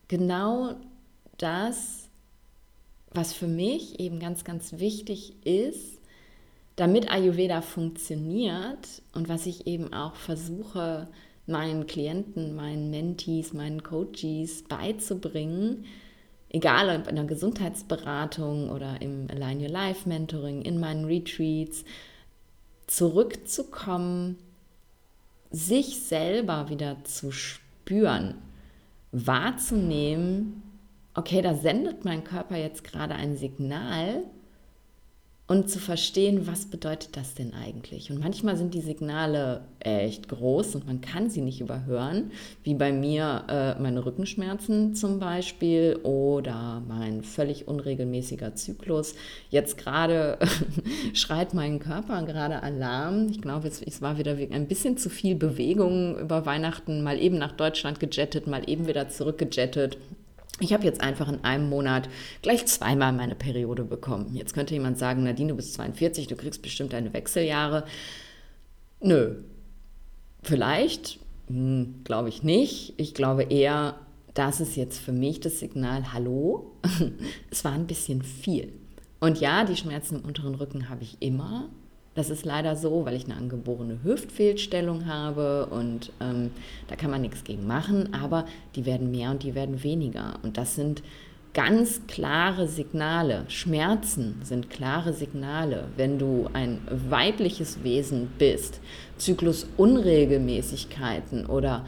[0.08, 0.76] genau
[1.38, 2.10] das,
[3.12, 6.00] was für mich eben ganz, ganz wichtig ist,
[6.76, 11.10] damit Ayurveda funktioniert und was ich eben auch versuche
[11.50, 15.86] meinen Klienten, meinen Mentees, meinen Coaches beizubringen,
[16.50, 21.84] egal ob in der Gesundheitsberatung oder im Align Your Life Mentoring, in meinen Retreats,
[22.88, 24.38] zurückzukommen,
[25.52, 28.36] sich selber wieder zu spüren,
[29.12, 30.64] wahrzunehmen,
[31.16, 34.24] okay, da sendet mein Körper jetzt gerade ein Signal
[35.50, 38.12] und zu verstehen, was bedeutet das denn eigentlich?
[38.12, 42.30] Und manchmal sind die Signale echt groß und man kann sie nicht überhören,
[42.64, 49.16] wie bei mir äh, meine Rückenschmerzen zum Beispiel oder mein völlig unregelmäßiger Zyklus.
[49.50, 50.38] Jetzt gerade
[51.14, 53.30] schreit mein Körper gerade Alarm.
[53.32, 57.40] Ich glaube, es, es war wieder ein bisschen zu viel Bewegung über Weihnachten, mal eben
[57.40, 59.98] nach Deutschland gejettet, mal eben wieder zurückgejettet.
[60.60, 62.10] Ich habe jetzt einfach in einem Monat
[62.42, 64.36] gleich zweimal meine Periode bekommen.
[64.36, 67.86] Jetzt könnte jemand sagen, Nadine, du bist 42, du kriegst bestimmt deine Wechseljahre.
[69.02, 69.36] Nö,
[70.44, 72.94] vielleicht, hm, glaube ich nicht.
[72.98, 73.96] Ich glaube eher,
[74.34, 76.72] das ist jetzt für mich das Signal, hallo,
[77.50, 78.74] es war ein bisschen viel.
[79.20, 81.70] Und ja, die Schmerzen im unteren Rücken habe ich immer.
[82.16, 86.52] Das ist leider so, weil ich eine angeborene Hüftfehlstellung habe und ähm,
[86.88, 88.46] da kann man nichts gegen machen, aber
[88.76, 90.40] die werden mehr und die werden weniger.
[90.44, 91.02] Und das sind
[91.54, 93.46] ganz klare Signale.
[93.48, 95.88] Schmerzen sind klare Signale.
[95.98, 98.80] Wenn du ein weibliches Wesen bist,
[99.18, 101.86] Zyklusunregelmäßigkeiten oder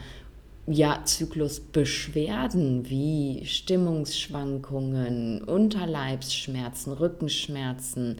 [0.66, 8.18] ja, Zyklusbeschwerden wie Stimmungsschwankungen, Unterleibsschmerzen, Rückenschmerzen,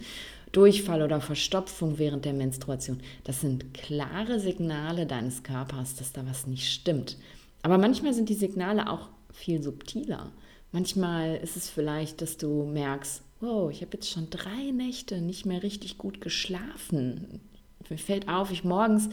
[0.53, 3.01] Durchfall oder Verstopfung während der Menstruation.
[3.25, 7.17] Das sind klare Signale deines Körpers, dass da was nicht stimmt.
[7.63, 10.31] Aber manchmal sind die Signale auch viel subtiler.
[10.73, 15.47] Manchmal ist es vielleicht, dass du merkst, wow, ich habe jetzt schon drei Nächte nicht
[15.47, 17.41] mehr richtig gut geschlafen.
[17.89, 19.11] Mir fällt auf, ich morgens,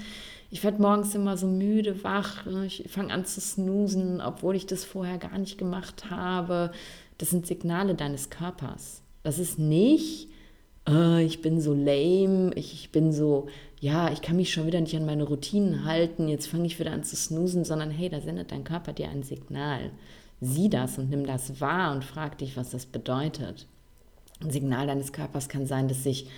[0.51, 4.85] ich werde morgens immer so müde, wach, ich fange an zu snoosen, obwohl ich das
[4.85, 6.71] vorher gar nicht gemacht habe.
[7.17, 9.01] Das sind Signale deines Körpers.
[9.23, 10.28] Das ist nicht
[10.89, 13.47] äh, ich bin so lame, ich, ich bin so,
[13.79, 16.91] ja, ich kann mich schon wieder nicht an meine Routinen halten, jetzt fange ich wieder
[16.91, 19.91] an zu snoosen, sondern hey, da sendet dein Körper dir ein Signal.
[20.41, 23.67] Sieh das und nimm das wahr und frag dich, was das bedeutet.
[24.41, 26.29] Ein Signal deines Körpers kann sein, dass sich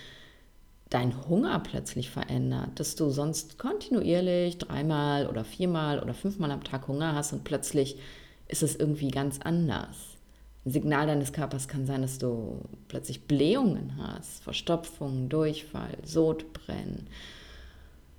[0.90, 6.88] dein Hunger plötzlich verändert, dass du sonst kontinuierlich dreimal oder viermal oder fünfmal am Tag
[6.88, 7.96] Hunger hast und plötzlich
[8.48, 10.11] ist es irgendwie ganz anders.
[10.64, 17.08] Ein Signal deines Körpers kann sein, dass du plötzlich Blähungen hast, Verstopfung, Durchfall, Sodbrennen,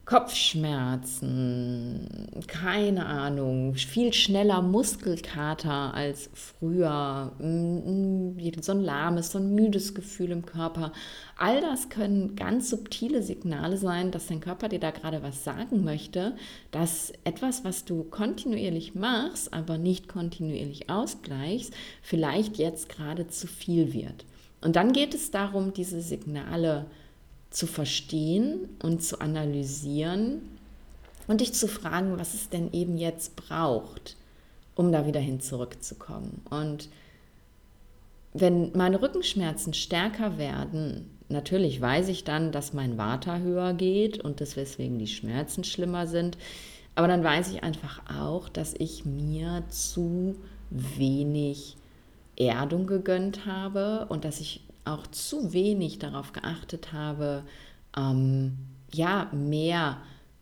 [0.05, 9.55] Kopfschmerzen, keine Ahnung, viel schneller Muskelkater als früher, mm, mm, so ein lahmes, so ein
[9.55, 10.91] müdes Gefühl im Körper.
[11.37, 15.85] All das können ganz subtile Signale sein, dass dein Körper dir da gerade was sagen
[15.85, 16.35] möchte,
[16.71, 23.93] dass etwas, was du kontinuierlich machst, aber nicht kontinuierlich ausgleichst, vielleicht jetzt gerade zu viel
[23.93, 24.25] wird.
[24.59, 27.02] Und dann geht es darum, diese Signale zu
[27.53, 30.41] zu verstehen und zu analysieren
[31.27, 34.17] und dich zu fragen, was es denn eben jetzt braucht,
[34.75, 36.41] um da wieder hin zurückzukommen.
[36.49, 36.89] Und
[38.33, 44.41] wenn meine Rückenschmerzen stärker werden, natürlich weiß ich dann, dass mein Vata höher geht und
[44.41, 46.39] dass deswegen die Schmerzen schlimmer sind.
[46.95, 50.35] Aber dann weiß ich einfach auch, dass ich mir zu
[50.71, 51.77] wenig
[52.35, 57.43] Erdung gegönnt habe und dass ich auch zu wenig darauf geachtet habe,
[57.97, 58.57] ähm,
[58.91, 59.97] ja, mehr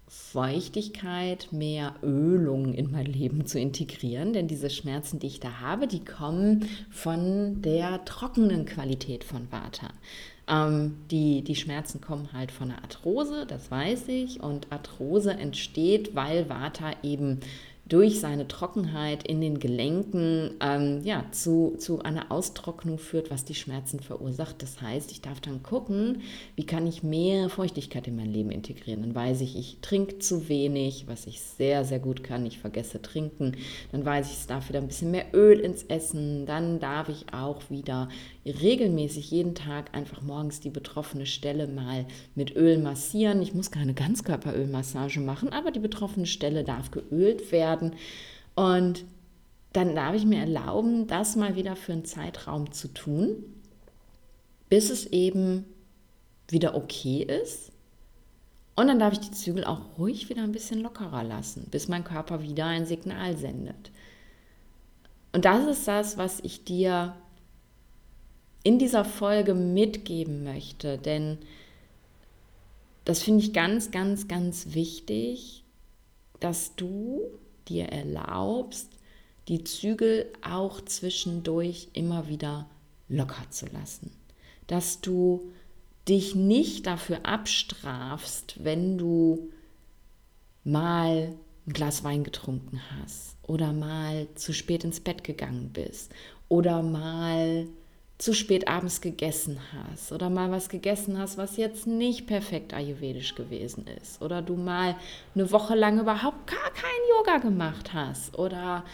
[0.07, 5.87] Feuchtigkeit, mehr Ölung in mein Leben zu integrieren, denn diese Schmerzen, die ich da habe,
[5.87, 9.87] die kommen von der trockenen Qualität von Vata.
[10.49, 16.13] Ähm, die, die Schmerzen kommen halt von der Arthrose, das weiß ich, und Arthrose entsteht,
[16.13, 17.39] weil Vata eben
[17.91, 23.53] durch seine Trockenheit in den Gelenken ähm, ja, zu, zu einer Austrocknung führt, was die
[23.53, 24.61] Schmerzen verursacht.
[24.63, 26.21] Das heißt, ich darf dann gucken,
[26.55, 29.01] wie kann ich mehr Feuchtigkeit in mein Leben integrieren.
[29.01, 32.45] Dann weiß ich, ich trinke zu wenig, was ich sehr, sehr gut kann.
[32.45, 33.57] Ich vergesse trinken.
[33.91, 36.45] Dann weiß ich, es darf wieder ein bisschen mehr Öl ins Essen.
[36.45, 38.07] Dann darf ich auch wieder
[38.45, 43.41] regelmäßig jeden Tag einfach morgens die betroffene Stelle mal mit Öl massieren.
[43.41, 47.95] Ich muss keine Ganzkörperölmassage machen, aber die betroffene Stelle darf geölt werden werden.
[48.55, 49.05] Und
[49.73, 53.43] dann darf ich mir erlauben, das mal wieder für einen Zeitraum zu tun,
[54.69, 55.65] bis es eben
[56.49, 57.71] wieder okay ist.
[58.75, 62.03] Und dann darf ich die Zügel auch ruhig wieder ein bisschen lockerer lassen, bis mein
[62.03, 63.91] Körper wieder ein Signal sendet.
[65.33, 67.15] Und das ist das, was ich dir
[68.63, 71.37] in dieser Folge mitgeben möchte, denn
[73.05, 75.63] das finde ich ganz, ganz, ganz wichtig,
[76.39, 77.21] dass du
[77.67, 78.89] dir erlaubst,
[79.47, 82.69] die Zügel auch zwischendurch immer wieder
[83.09, 84.11] locker zu lassen.
[84.67, 85.51] Dass du
[86.07, 89.49] dich nicht dafür abstrafst, wenn du
[90.63, 91.35] mal
[91.67, 96.11] ein Glas Wein getrunken hast oder mal zu spät ins Bett gegangen bist
[96.49, 97.67] oder mal
[98.21, 103.33] zu spät abends gegessen hast oder mal was gegessen hast, was jetzt nicht perfekt ayurvedisch
[103.33, 104.95] gewesen ist oder du mal
[105.33, 108.85] eine Woche lang überhaupt gar kein Yoga gemacht hast oder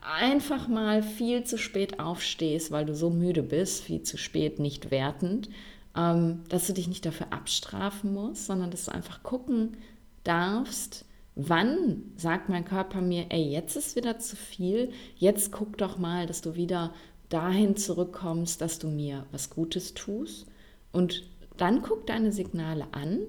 [0.00, 4.92] einfach mal viel zu spät aufstehst, weil du so müde bist, viel zu spät nicht
[4.92, 5.50] wertend,
[5.96, 9.76] ähm, dass du dich nicht dafür abstrafen musst, sondern dass du einfach gucken
[10.22, 15.98] darfst, wann sagt mein Körper mir, ey, jetzt ist wieder zu viel, jetzt guck doch
[15.98, 16.92] mal, dass du wieder
[17.28, 20.46] dahin zurückkommst, dass du mir was Gutes tust.
[20.92, 21.24] Und
[21.56, 23.20] dann guck deine Signale an,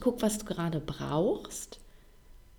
[0.00, 1.80] guck, was du gerade brauchst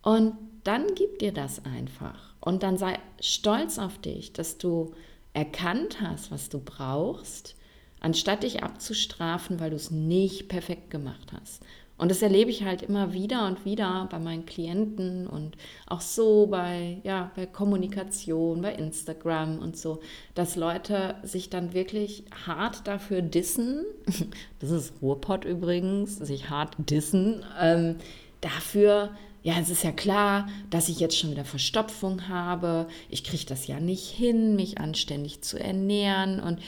[0.01, 2.35] und dann gib dir das einfach.
[2.39, 4.93] Und dann sei stolz auf dich, dass du
[5.33, 7.55] erkannt hast, was du brauchst,
[7.99, 11.63] anstatt dich abzustrafen, weil du es nicht perfekt gemacht hast.
[11.97, 16.47] Und das erlebe ich halt immer wieder und wieder bei meinen Klienten und auch so
[16.47, 19.99] bei, ja, bei Kommunikation, bei Instagram und so,
[20.33, 23.85] dass Leute sich dann wirklich hart dafür dissen,
[24.59, 27.97] das ist Ruhrpott übrigens, sich hart dissen, ähm,
[28.41, 29.11] dafür,
[29.43, 33.67] ja, es ist ja klar, dass ich jetzt schon wieder Verstopfung habe, ich kriege das
[33.67, 36.59] ja nicht hin, mich anständig zu ernähren und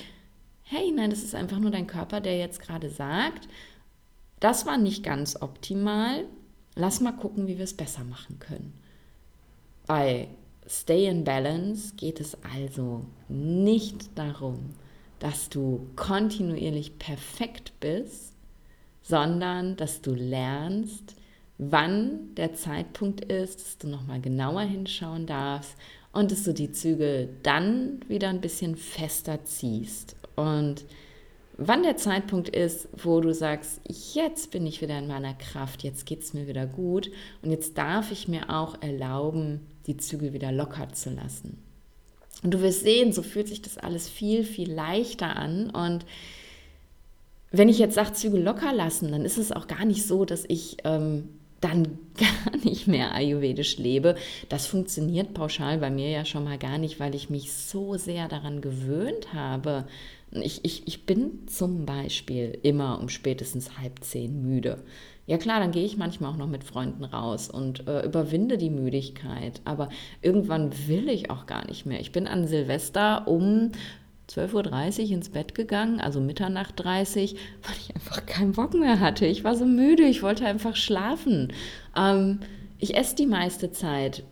[0.61, 3.47] hey, nein, das ist einfach nur dein Körper, der jetzt gerade sagt,
[4.45, 6.25] das war nicht ganz optimal.
[6.75, 8.73] Lass mal gucken, wie wir es besser machen können.
[9.87, 10.27] Bei
[10.69, 14.75] Stay in Balance geht es also nicht darum,
[15.17, 18.33] dass du kontinuierlich perfekt bist,
[19.01, 21.15] sondern dass du lernst,
[21.57, 25.73] wann der Zeitpunkt ist, dass du nochmal genauer hinschauen darfst
[26.13, 30.15] und dass du die Zügel dann wieder ein bisschen fester ziehst.
[30.35, 30.85] Und
[31.57, 33.81] wann der Zeitpunkt ist, wo du sagst,
[34.13, 37.09] jetzt bin ich wieder in meiner Kraft, jetzt geht es mir wieder gut
[37.41, 41.61] und jetzt darf ich mir auch erlauben, die Zügel wieder locker zu lassen.
[42.43, 45.69] Und du wirst sehen, so fühlt sich das alles viel, viel leichter an.
[45.69, 46.05] Und
[47.51, 50.43] wenn ich jetzt sage, Zügel locker lassen, dann ist es auch gar nicht so, dass
[50.47, 51.29] ich ähm,
[51.61, 54.15] dann gar nicht mehr ayurvedisch lebe.
[54.49, 58.27] Das funktioniert pauschal bei mir ja schon mal gar nicht, weil ich mich so sehr
[58.27, 59.85] daran gewöhnt habe,
[60.41, 64.83] ich, ich, ich bin zum Beispiel immer um spätestens halb zehn müde.
[65.27, 68.69] Ja klar, dann gehe ich manchmal auch noch mit Freunden raus und äh, überwinde die
[68.69, 69.61] Müdigkeit.
[69.65, 69.89] Aber
[70.21, 71.99] irgendwann will ich auch gar nicht mehr.
[71.99, 73.71] Ich bin an Silvester um
[74.29, 79.25] 12.30 Uhr ins Bett gegangen, also Mitternacht 30, weil ich einfach keinen Bock mehr hatte.
[79.25, 81.53] Ich war so müde, ich wollte einfach schlafen.
[81.95, 82.39] Ähm,
[82.77, 84.23] ich esse die meiste Zeit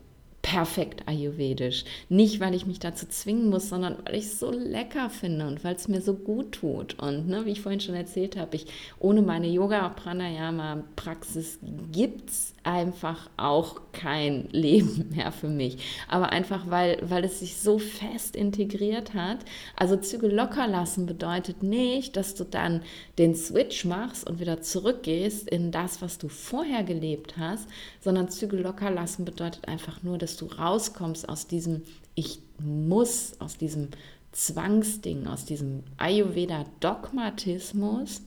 [0.44, 1.86] perfekt ayurvedisch.
[2.10, 5.64] Nicht, weil ich mich dazu zwingen muss, sondern weil ich es so lecker finde und
[5.64, 7.00] weil es mir so gut tut.
[7.00, 8.68] Und ne, wie ich vorhin schon erzählt habe, ich
[9.00, 11.58] ohne meine Yoga-Pranayama-Praxis
[11.92, 15.78] gibt es einfach auch kein Leben mehr für mich.
[16.08, 19.40] Aber einfach, weil, weil es sich so fest integriert hat.
[19.76, 22.82] Also Züge locker lassen bedeutet nicht, dass du dann
[23.18, 27.68] den Switch machst und wieder zurückgehst in das, was du vorher gelebt hast,
[28.02, 31.82] sondern Züge locker lassen bedeutet einfach nur, dass du rauskommst aus diesem
[32.16, 33.90] Ich muss, aus diesem
[34.32, 38.22] Zwangsding, aus diesem Ayurveda-Dogmatismus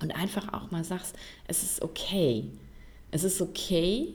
[0.00, 1.16] und einfach auch mal sagst,
[1.46, 2.50] es ist okay.
[3.14, 4.12] Es ist okay,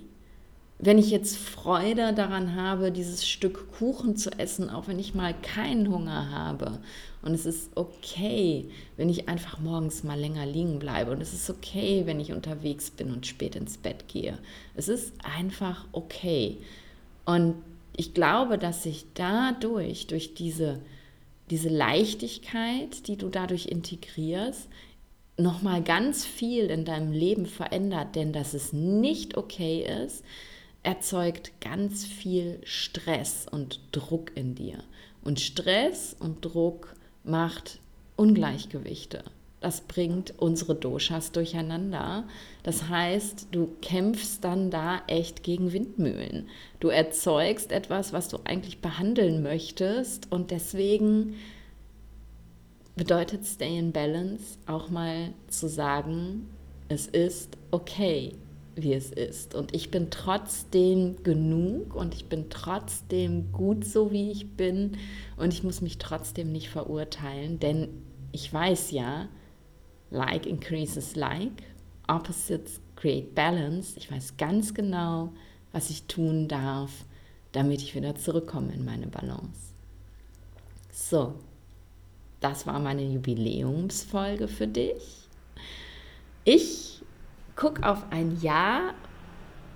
[0.77, 5.33] wenn ich jetzt Freude daran habe, dieses Stück Kuchen zu essen, auch wenn ich mal
[5.41, 6.79] keinen Hunger habe.
[7.21, 11.11] Und es ist okay, wenn ich einfach morgens mal länger liegen bleibe.
[11.11, 14.37] Und es ist okay, wenn ich unterwegs bin und spät ins Bett gehe.
[14.75, 16.57] Es ist einfach okay.
[17.23, 17.55] Und
[17.95, 20.81] ich glaube, dass sich dadurch, durch diese,
[21.49, 24.67] diese Leichtigkeit, die du dadurch integrierst,
[25.39, 28.15] nochmal ganz viel in deinem Leben verändert.
[28.15, 30.23] Denn dass es nicht okay ist,
[30.83, 34.77] erzeugt ganz viel Stress und Druck in dir.
[35.23, 37.79] Und Stress und Druck macht
[38.15, 39.23] Ungleichgewichte.
[39.61, 42.23] Das bringt unsere Doshas durcheinander.
[42.63, 46.47] Das heißt, du kämpfst dann da echt gegen Windmühlen.
[46.79, 50.31] Du erzeugst etwas, was du eigentlich behandeln möchtest.
[50.31, 51.35] Und deswegen
[52.99, 56.49] bedeutet Stay in Balance auch mal zu sagen,
[56.89, 58.33] es ist okay,
[58.75, 59.55] wie es ist.
[59.55, 64.97] Und ich bin trotzdem genug und ich bin trotzdem gut so, wie ich bin.
[65.37, 67.87] Und ich muss mich trotzdem nicht verurteilen, denn
[68.33, 69.29] ich weiß ja,
[70.11, 71.63] like increases like,
[72.09, 73.97] opposites create balance.
[73.97, 75.31] Ich weiß ganz genau,
[75.71, 77.05] was ich tun darf,
[77.53, 79.71] damit ich wieder zurückkomme in meine Balance.
[80.91, 81.35] So,
[82.39, 85.27] das war meine Jubiläumsfolge für dich.
[86.45, 87.01] Ich
[87.55, 88.93] guck auf ein Jahr,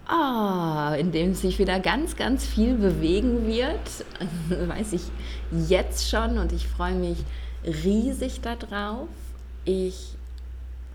[0.09, 4.05] oh, in dem sich wieder ganz, ganz viel bewegen wird.
[4.69, 5.03] weiß ich
[5.67, 7.17] jetzt schon und ich freue mich
[7.63, 9.09] riesig darauf.
[9.65, 10.15] Ich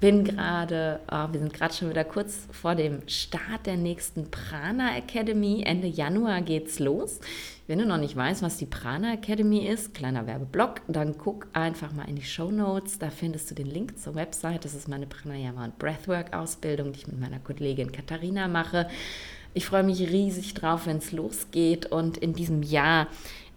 [0.01, 4.96] bin gerade, oh, wir sind gerade schon wieder kurz vor dem Start der nächsten Prana
[4.96, 5.62] Academy.
[5.64, 7.20] Ende Januar geht's los.
[7.66, 11.92] Wenn du noch nicht weißt, was die Prana Academy ist, kleiner Werbeblock, dann guck einfach
[11.92, 12.99] mal in die Show Notes.
[12.99, 14.64] Da findest du den Link zur Website.
[14.64, 18.88] Das ist meine Pranayama und Breathwork Ausbildung, die ich mit meiner Kollegin Katharina mache.
[19.55, 21.86] Ich freue mich riesig drauf, wenn es losgeht.
[21.86, 23.09] Und in diesem Jahr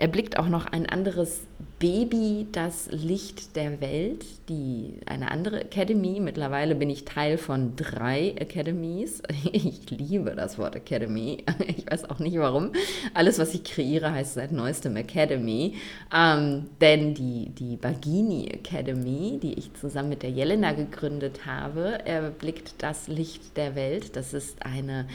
[0.02, 1.42] erblickt auch noch ein anderes
[1.78, 6.20] Baby, das Licht der Welt, die eine andere Academy.
[6.20, 9.22] Mittlerweile bin ich Teil von drei Academies.
[9.54, 11.46] Ich liebe das Wort Academy.
[11.68, 12.72] Ich weiß auch nicht warum.
[13.14, 15.76] Alles, was ich kreiere, heißt seit neuestem Academy.
[16.12, 22.74] Ähm, denn die, die Bagini Academy, die ich zusammen mit der Jelena gegründet habe, erblickt
[22.80, 24.16] das Licht der Welt.
[24.16, 25.06] Das ist eine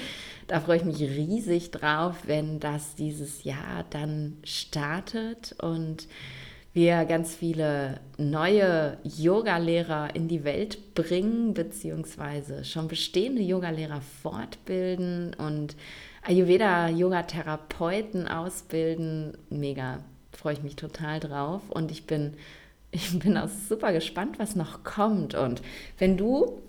[0.47, 6.09] da freue ich mich riesig drauf, wenn das dieses Jahr dann startet und
[6.73, 15.75] wir ganz viele neue Yogalehrer in die Welt bringen, beziehungsweise schon bestehende Yogalehrer fortbilden und
[16.23, 19.37] Ayurveda-Yoga-Therapeuten ausbilden.
[19.51, 22.35] Mega, freue ich mich total drauf und ich bin,
[22.93, 25.35] ich bin auch super gespannt, was noch kommt.
[25.35, 25.63] Und
[25.99, 26.61] wenn du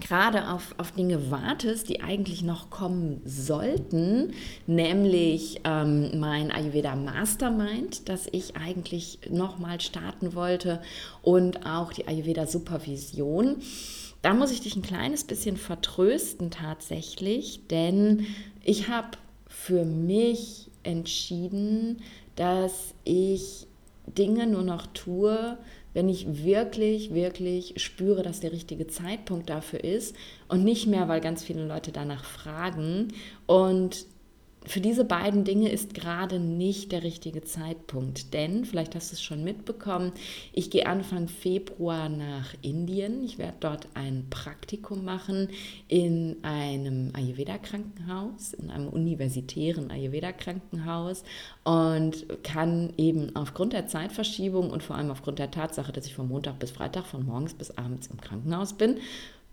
[0.00, 4.32] gerade auf, auf Dinge wartest, die eigentlich noch kommen sollten,
[4.66, 10.80] nämlich ähm, mein Ayurveda Mastermind, das ich eigentlich nochmal starten wollte
[11.22, 13.56] und auch die Ayurveda Supervision.
[14.22, 18.26] Da muss ich dich ein kleines bisschen vertrösten tatsächlich, denn
[18.62, 19.16] ich habe
[19.46, 22.02] für mich entschieden,
[22.36, 23.66] dass ich
[24.16, 25.58] Dinge nur noch tue,
[25.92, 30.14] wenn ich wirklich, wirklich spüre, dass der richtige Zeitpunkt dafür ist
[30.48, 33.08] und nicht mehr, weil ganz viele Leute danach fragen.
[33.46, 34.06] Und
[34.66, 39.22] für diese beiden Dinge ist gerade nicht der richtige Zeitpunkt, denn vielleicht hast du es
[39.22, 40.12] schon mitbekommen,
[40.52, 43.24] ich gehe Anfang Februar nach Indien.
[43.24, 45.48] Ich werde dort ein Praktikum machen
[45.88, 51.24] in einem Ayurveda-Krankenhaus, in einem universitären Ayurveda-Krankenhaus
[51.64, 56.28] und kann eben aufgrund der Zeitverschiebung und vor allem aufgrund der Tatsache, dass ich von
[56.28, 58.98] Montag bis Freitag, von morgens bis abends im Krankenhaus bin,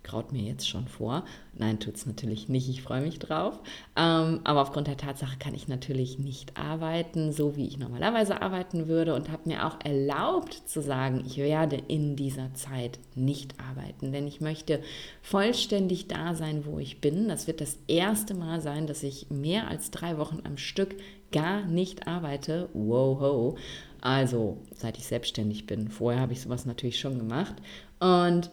[0.08, 1.24] graut mir jetzt schon vor.
[1.54, 3.60] Nein, tut es natürlich nicht, ich freue mich drauf.
[3.96, 8.88] Ähm, aber aufgrund der Tatsache kann ich natürlich nicht arbeiten, so wie ich normalerweise arbeiten
[8.88, 14.12] würde und habe mir auch erlaubt zu sagen, ich werde in dieser Zeit nicht arbeiten,
[14.12, 14.82] denn ich möchte
[15.22, 17.28] vollständig da sein, wo ich bin.
[17.28, 20.96] Das wird das erste Mal sein, dass ich mehr als drei Wochen am Stück
[21.32, 22.70] gar nicht arbeite.
[22.74, 23.58] Wow, ho.
[24.02, 25.90] Also, seit ich selbstständig bin.
[25.90, 27.56] Vorher habe ich sowas natürlich schon gemacht.
[28.00, 28.52] Und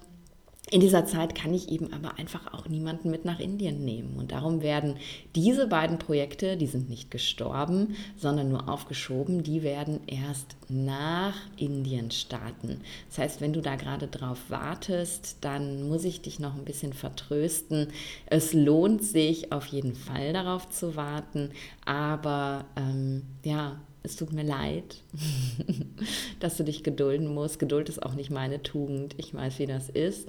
[0.74, 4.16] in dieser Zeit kann ich eben aber einfach auch niemanden mit nach Indien nehmen.
[4.16, 4.96] Und darum werden
[5.36, 12.10] diese beiden Projekte, die sind nicht gestorben, sondern nur aufgeschoben, die werden erst nach Indien
[12.10, 12.80] starten.
[13.08, 16.92] Das heißt, wenn du da gerade drauf wartest, dann muss ich dich noch ein bisschen
[16.92, 17.86] vertrösten.
[18.26, 21.50] Es lohnt sich auf jeden Fall darauf zu warten,
[21.84, 25.02] aber ähm, ja, es tut mir leid,
[26.40, 27.58] dass du dich gedulden musst.
[27.58, 29.14] Geduld ist auch nicht meine Tugend.
[29.18, 30.28] Ich weiß, wie das ist.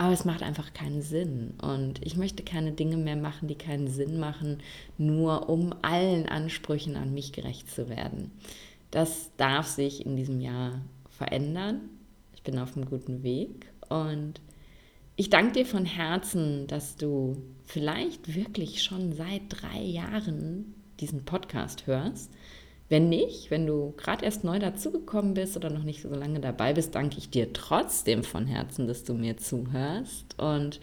[0.00, 1.52] Aber es macht einfach keinen Sinn.
[1.60, 4.62] Und ich möchte keine Dinge mehr machen, die keinen Sinn machen,
[4.96, 8.30] nur um allen Ansprüchen an mich gerecht zu werden.
[8.90, 10.80] Das darf sich in diesem Jahr
[11.10, 11.82] verändern.
[12.32, 13.70] Ich bin auf einem guten Weg.
[13.90, 14.40] Und
[15.16, 17.36] ich danke dir von Herzen, dass du
[17.66, 22.32] vielleicht wirklich schon seit drei Jahren diesen Podcast hörst
[22.90, 26.72] wenn nicht, wenn du gerade erst neu dazugekommen bist oder noch nicht so lange dabei
[26.72, 30.36] bist, danke ich dir trotzdem von Herzen, dass du mir zuhörst.
[30.38, 30.80] Und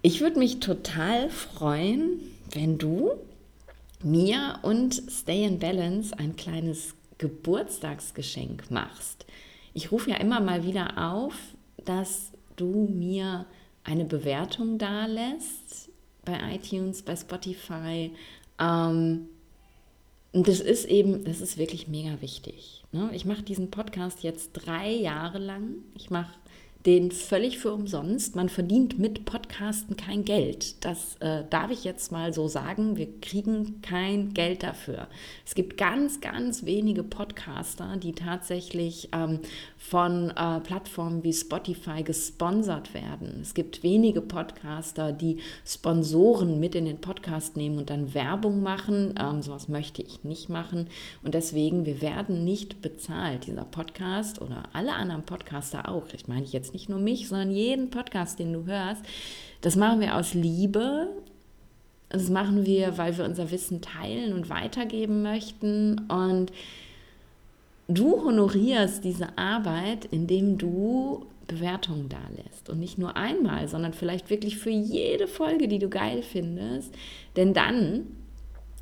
[0.00, 2.20] ich würde mich total freuen,
[2.54, 3.10] wenn du
[4.02, 9.26] mir und Stay in Balance ein kleines Geburtstagsgeschenk machst.
[9.74, 11.34] Ich rufe ja immer mal wieder auf,
[11.84, 13.44] dass du mir
[13.84, 15.90] eine Bewertung da lässt
[16.24, 18.10] bei iTunes, bei Spotify.
[18.58, 19.28] Ähm,
[20.32, 22.84] und das ist eben, das ist wirklich mega wichtig.
[22.92, 23.10] Ne?
[23.14, 25.76] Ich mache diesen Podcast jetzt drei Jahre lang.
[25.94, 26.32] Ich mache
[26.86, 28.36] den völlig für umsonst.
[28.36, 30.84] Man verdient mit Podcasten kein Geld.
[30.84, 32.96] Das äh, darf ich jetzt mal so sagen.
[32.96, 35.08] Wir kriegen kein Geld dafür.
[35.44, 39.40] Es gibt ganz, ganz wenige Podcaster, die tatsächlich ähm,
[39.76, 43.40] von äh, Plattformen wie Spotify gesponsert werden.
[43.42, 49.14] Es gibt wenige Podcaster, die Sponsoren mit in den Podcast nehmen und dann Werbung machen.
[49.18, 50.86] Ähm, sowas möchte ich nicht machen.
[51.24, 53.46] Und deswegen, wir werden nicht bezahlt.
[53.46, 56.06] Dieser Podcast oder alle anderen Podcaster auch.
[56.12, 59.02] Ich meine jetzt jetzt nicht nur mich, sondern jeden Podcast, den du hörst,
[59.60, 61.08] das machen wir aus Liebe.
[62.10, 66.00] Das machen wir, weil wir unser Wissen teilen und weitergeben möchten.
[66.08, 66.52] Und
[67.88, 72.70] du honorierst diese Arbeit, indem du Bewertungen da lässt.
[72.70, 76.94] Und nicht nur einmal, sondern vielleicht wirklich für jede Folge, die du geil findest.
[77.36, 78.06] Denn dann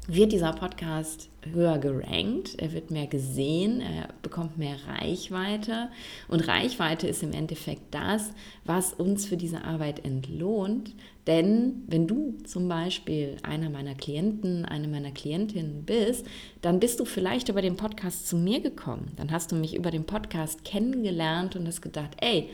[0.08, 5.88] wird dieser Podcast höher gerankt, er wird mehr gesehen, er bekommt mehr Reichweite
[6.28, 8.30] und Reichweite ist im Endeffekt das,
[8.64, 10.94] was uns für diese Arbeit entlohnt.
[11.26, 16.26] Denn wenn du zum Beispiel einer meiner Klienten, eine meiner Klientinnen bist,
[16.62, 19.12] dann bist du vielleicht über den Podcast zu mir gekommen.
[19.16, 22.50] Dann hast du mich über den Podcast kennengelernt und hast gedacht, ey,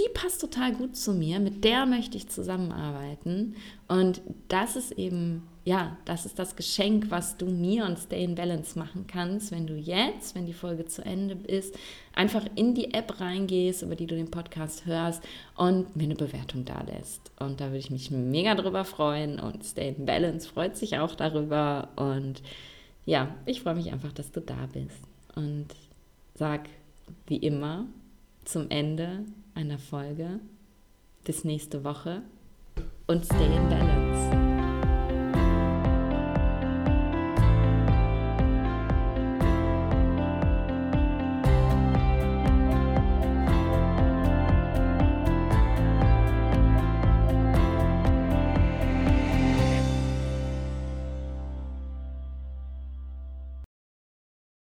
[0.00, 3.54] die passt total gut zu mir, mit der möchte ich zusammenarbeiten.
[3.86, 8.34] Und das ist eben ja, das ist das Geschenk, was du mir und Stay in
[8.34, 11.74] Balance machen kannst, wenn du jetzt, wenn die Folge zu Ende ist,
[12.14, 15.22] einfach in die App reingehst, über die du den Podcast hörst
[15.56, 17.32] und mir eine Bewertung da lässt.
[17.38, 21.14] Und da würde ich mich mega drüber freuen und Stay in Balance freut sich auch
[21.14, 21.88] darüber.
[21.96, 22.42] Und
[23.06, 25.00] ja, ich freue mich einfach, dass du da bist.
[25.34, 25.68] Und
[26.34, 26.68] sag
[27.26, 27.86] wie immer
[28.44, 29.20] zum Ende
[29.54, 30.40] einer Folge
[31.24, 32.20] bis nächste Woche
[33.06, 34.53] und Stay in Balance.